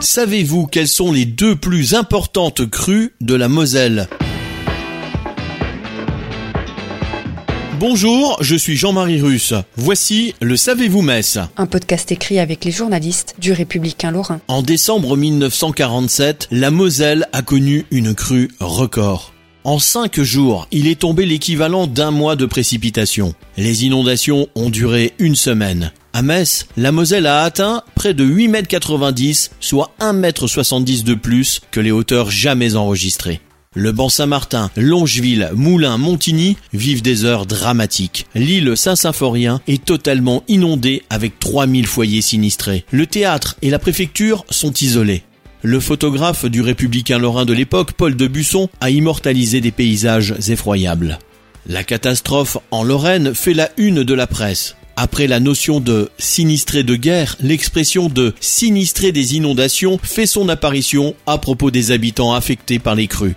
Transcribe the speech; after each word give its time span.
Savez-vous 0.00 0.66
quelles 0.66 0.88
sont 0.88 1.12
les 1.12 1.24
deux 1.24 1.56
plus 1.56 1.94
importantes 1.94 2.68
crues 2.68 3.14
de 3.20 3.34
la 3.34 3.48
Moselle 3.48 4.08
Bonjour, 7.80 8.38
je 8.40 8.54
suis 8.56 8.76
Jean-Marie 8.76 9.20
Russe. 9.20 9.54
Voici 9.76 10.34
le 10.40 10.56
Savez-vous 10.56 11.02
Metz 11.02 11.38
Un 11.56 11.66
podcast 11.66 12.12
écrit 12.12 12.38
avec 12.38 12.64
les 12.64 12.70
journalistes 12.70 13.34
du 13.38 13.52
Républicain 13.52 14.10
Lorrain. 14.10 14.40
En 14.48 14.62
décembre 14.62 15.16
1947, 15.16 16.48
la 16.50 16.70
Moselle 16.70 17.26
a 17.32 17.42
connu 17.42 17.84
une 17.90 18.14
crue 18.14 18.50
record. 18.60 19.32
En 19.64 19.78
cinq 19.78 20.20
jours, 20.20 20.68
il 20.72 20.86
est 20.86 21.00
tombé 21.00 21.24
l'équivalent 21.24 21.86
d'un 21.86 22.10
mois 22.10 22.36
de 22.36 22.46
précipitation. 22.46 23.34
Les 23.56 23.84
inondations 23.84 24.48
ont 24.54 24.70
duré 24.70 25.14
une 25.18 25.36
semaine. 25.36 25.92
À 26.16 26.22
Metz, 26.22 26.68
la 26.76 26.92
Moselle 26.92 27.26
a 27.26 27.42
atteint 27.42 27.82
près 27.96 28.14
de 28.14 28.24
8,90 28.24 29.48
m, 29.48 29.56
soit 29.58 29.92
1,70 29.98 30.98
m 30.98 31.02
de 31.02 31.14
plus 31.14 31.60
que 31.72 31.80
les 31.80 31.90
hauteurs 31.90 32.30
jamais 32.30 32.76
enregistrées. 32.76 33.40
Le 33.74 33.90
Banc 33.90 34.08
Saint-Martin, 34.08 34.70
Longeville, 34.76 35.50
Moulins, 35.54 35.98
Montigny 35.98 36.56
vivent 36.72 37.02
des 37.02 37.24
heures 37.24 37.46
dramatiques. 37.46 38.26
L'île 38.36 38.76
Saint-Symphorien 38.76 39.60
est 39.66 39.84
totalement 39.84 40.44
inondée 40.46 41.02
avec 41.10 41.40
3000 41.40 41.88
foyers 41.88 42.22
sinistrés. 42.22 42.84
Le 42.92 43.08
théâtre 43.08 43.56
et 43.60 43.70
la 43.70 43.80
préfecture 43.80 44.44
sont 44.50 44.72
isolés. 44.72 45.24
Le 45.62 45.80
photographe 45.80 46.44
du 46.44 46.60
républicain 46.60 47.18
lorrain 47.18 47.44
de 47.44 47.54
l'époque, 47.54 47.94
Paul 47.94 48.14
de 48.14 48.28
Busson, 48.28 48.68
a 48.80 48.90
immortalisé 48.90 49.60
des 49.60 49.72
paysages 49.72 50.36
effroyables. 50.48 51.18
La 51.66 51.82
catastrophe 51.82 52.58
en 52.70 52.84
Lorraine 52.84 53.34
fait 53.34 53.54
la 53.54 53.70
une 53.78 54.04
de 54.04 54.14
la 54.14 54.28
presse. 54.28 54.76
Après 54.96 55.26
la 55.26 55.40
notion 55.40 55.80
de 55.80 56.08
sinistré 56.18 56.84
de 56.84 56.94
guerre, 56.94 57.36
l'expression 57.40 58.08
de 58.08 58.32
sinistré 58.38 59.10
des 59.10 59.34
inondations 59.34 59.98
fait 60.00 60.26
son 60.26 60.48
apparition 60.48 61.16
à 61.26 61.38
propos 61.38 61.72
des 61.72 61.90
habitants 61.90 62.32
affectés 62.32 62.78
par 62.78 62.94
les 62.94 63.08
crues. 63.08 63.34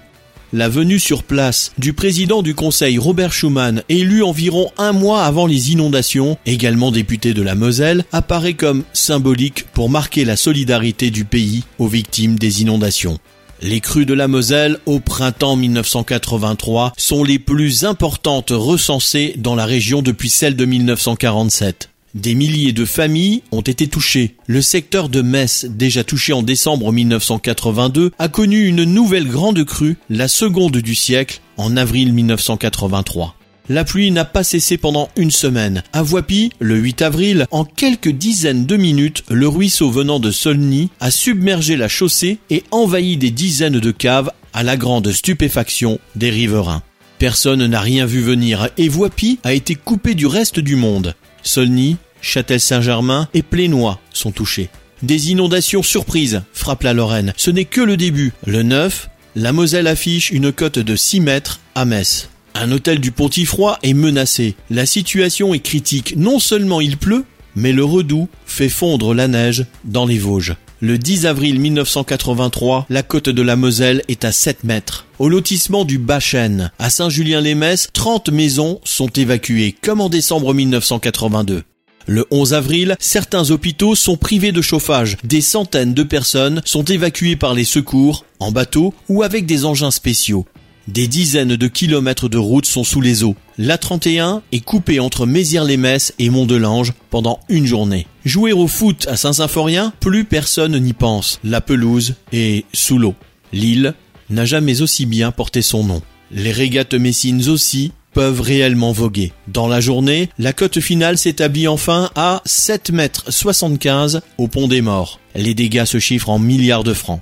La 0.54 0.70
venue 0.70 1.00
sur 1.00 1.24
place 1.24 1.74
du 1.78 1.94
président 1.94 2.42
du 2.42 2.56
Conseil 2.56 2.98
Robert 3.00 3.34
Schuman, 3.34 3.84
élu 3.90 4.24
environ 4.24 4.72
un 4.78 4.94
mois 4.94 5.24
avant 5.24 5.46
les 5.46 5.72
inondations, 5.72 6.38
également 6.46 6.92
député 6.92 7.34
de 7.34 7.42
la 7.42 7.56
Moselle, 7.56 8.06
apparaît 8.12 8.54
comme 8.54 8.84
symbolique 8.94 9.66
pour 9.74 9.90
marquer 9.90 10.26
la 10.26 10.38
solidarité 10.38 11.10
du 11.10 11.26
pays 11.26 11.64
aux 11.80 11.88
victimes 11.88 12.38
des 12.38 12.62
inondations. 12.62 13.20
Les 13.62 13.82
crues 13.82 14.06
de 14.06 14.14
la 14.14 14.28
Moselle 14.28 14.78
au 14.86 15.00
printemps 15.00 15.56
1983 15.56 16.94
sont 16.96 17.24
les 17.24 17.40
plus 17.40 17.86
importantes 17.86 18.52
recensées 18.52 19.34
dans 19.38 19.56
la 19.56 19.66
région 19.66 20.04
depuis 20.04 20.30
celle 20.30 20.56
de 20.56 20.66
1947. 20.66 21.90
Des 22.14 22.36
milliers 22.36 22.72
de 22.72 22.86
familles 22.86 23.42
ont 23.52 23.62
été 23.62 23.88
touchées. 23.88 24.36
Le 24.46 24.62
secteur 24.62 25.10
de 25.10 25.22
Metz, 25.22 25.66
déjà 25.66 26.04
touché 26.04 26.34
en 26.34 26.44
décembre 26.44 26.92
1982, 26.92 28.12
a 28.20 28.28
connu 28.28 28.68
une 28.68 28.84
nouvelle 28.84 29.28
grande 29.28 29.64
crue, 29.64 29.98
la 30.10 30.28
seconde 30.28 30.78
du 30.78 30.94
siècle, 30.94 31.42
en 31.58 31.78
avril 31.78 32.14
1983. 32.14 33.37
La 33.70 33.84
pluie 33.84 34.12
n'a 34.12 34.24
pas 34.24 34.46
cessé 34.46 34.78
pendant 34.78 35.10
une 35.18 35.32
semaine. 35.32 35.84
À 35.92 36.02
Voipy, 36.02 36.52
le 36.60 36.78
8 36.78 37.02
avril, 37.02 37.48
en 37.52 37.66
quelques 37.66 38.12
dizaines 38.12 38.66
de 38.66 38.78
minutes, 38.78 39.24
le 39.30 39.48
ruisseau 39.48 39.92
venant 39.92 40.20
de 40.20 40.32
Solny 40.32 40.90
a 41.02 41.12
submergé 41.12 41.76
la 41.76 41.90
chaussée 41.90 42.38
et 42.50 42.64
envahi 42.72 43.18
des 43.18 43.30
dizaines 43.32 43.80
de 43.80 43.92
caves 43.92 44.32
à 44.54 44.64
la 44.64 44.78
grande 44.78 45.12
stupéfaction 45.12 46.00
des 46.16 46.30
riverains. 46.30 46.82
Personne 47.20 47.66
n'a 47.66 47.82
rien 47.82 48.06
vu 48.06 48.22
venir 48.22 48.70
et 48.78 48.88
Voipy 48.88 49.40
a 49.44 49.54
été 49.54 49.76
coupé 49.76 50.16
du 50.16 50.28
reste 50.28 50.62
du 50.62 50.78
monde. 50.78 51.14
Solny, 51.44 51.98
Châtel-Saint-Germain 52.22 53.28
et 53.34 53.42
Plénois 53.42 54.00
sont 54.14 54.32
touchés. 54.32 54.70
Des 55.04 55.32
inondations 55.32 55.84
surprises 55.84 56.42
frappent 56.54 56.84
la 56.84 56.94
Lorraine. 56.94 57.34
Ce 57.36 57.52
n'est 57.52 57.66
que 57.66 57.82
le 57.82 57.98
début. 57.98 58.32
Le 58.46 58.64
9, 58.64 59.10
la 59.36 59.52
Moselle 59.52 59.88
affiche 59.88 60.32
une 60.32 60.54
cote 60.54 60.80
de 60.80 60.96
6 60.96 61.20
mètres 61.20 61.60
à 61.76 61.84
Metz. 61.84 62.30
Un 62.60 62.72
hôtel 62.72 63.00
du 63.00 63.12
Pontifroy 63.12 63.78
est 63.84 63.94
menacé. 63.94 64.56
La 64.72 64.88
situation 64.88 65.54
est 65.54 65.60
critique. 65.60 66.16
Non 66.18 66.40
seulement 66.40 66.82
il 66.82 66.98
pleut, 66.98 67.24
mais 67.56 67.72
le 67.72 67.84
redoux 67.84 68.30
fait 68.48 68.68
fondre 68.68 69.14
la 69.14 69.28
neige 69.28 69.68
dans 69.84 70.08
les 70.08 70.18
Vosges. 70.18 70.56
Le 70.80 70.98
10 70.98 71.28
avril 71.28 71.60
1983, 71.60 72.88
la 72.90 73.04
côte 73.04 73.30
de 73.30 73.42
la 73.44 73.56
Moselle 73.56 74.02
est 74.08 74.26
à 74.26 74.32
7 74.32 74.64
mètres. 74.64 75.06
Au 75.20 75.30
lotissement 75.30 75.86
du 75.86 76.00
Bachène, 76.00 76.72
à 76.80 76.90
Saint-Julien-les-Messes, 76.90 77.90
30 77.94 78.30
maisons 78.30 78.82
sont 78.84 79.10
évacuées, 79.10 79.76
comme 79.80 80.02
en 80.02 80.10
décembre 80.10 80.56
1982. 80.56 81.62
Le 82.08 82.26
11 82.32 82.56
avril, 82.56 82.96
certains 83.00 83.52
hôpitaux 83.52 83.94
sont 83.94 84.18
privés 84.18 84.52
de 84.52 84.62
chauffage. 84.64 85.18
Des 85.24 85.42
centaines 85.42 85.94
de 85.94 86.04
personnes 86.04 86.64
sont 86.66 86.86
évacuées 86.86 87.36
par 87.36 87.54
les 87.54 87.66
secours, 87.66 88.26
en 88.40 88.52
bateau 88.52 88.96
ou 89.10 89.22
avec 89.22 89.46
des 89.46 89.64
engins 89.66 89.92
spéciaux. 89.92 90.48
Des 90.88 91.08
dizaines 91.08 91.58
de 91.58 91.68
kilomètres 91.68 92.30
de 92.30 92.38
routes 92.38 92.66
sont 92.66 92.86
sous 92.86 93.02
les 93.02 93.26
eaux. 93.26 93.36
L'A31 93.60 94.42
est 94.54 94.62
coupée 94.62 95.02
entre 95.02 95.26
Mézières-les-Messes 95.26 96.14
et 96.18 96.30
Mont-de-Lange 96.30 96.94
pendant 97.10 97.42
une 97.50 97.66
journée. 97.66 98.08
Jouer 98.24 98.54
au 98.54 98.68
foot 98.68 99.06
à 99.10 99.18
Saint-Symphorien, 99.18 99.92
plus 100.00 100.24
personne 100.24 100.80
n'y 100.80 100.94
pense. 100.94 101.40
La 101.44 101.60
pelouse 101.60 102.16
est 102.32 102.64
sous 102.74 103.00
l'eau. 103.00 103.16
L'île 103.52 103.96
n'a 104.30 104.46
jamais 104.46 104.82
aussi 104.82 105.06
bien 105.06 105.32
porté 105.32 105.62
son 105.62 105.84
nom. 105.84 106.02
Les 106.32 106.52
régates 106.52 106.94
messines 106.94 107.50
aussi 107.50 107.92
peuvent 108.14 108.42
réellement 108.42 108.94
voguer. 108.94 109.34
Dans 109.50 109.68
la 109.68 109.82
journée, 109.82 110.30
la 110.40 110.54
cote 110.54 110.80
finale 110.80 111.18
s'établit 111.18 111.68
enfin 111.68 112.10
à 112.16 112.42
7 112.46 112.92
mètres 112.92 113.26
75 113.32 114.22
au 114.38 114.48
pont 114.48 114.70
des 114.70 114.82
morts. 114.82 115.20
Les 115.36 115.54
dégâts 115.54 115.86
se 115.86 116.00
chiffrent 116.00 116.30
en 116.30 116.40
milliards 116.40 116.84
de 116.86 116.94
francs. 116.94 117.22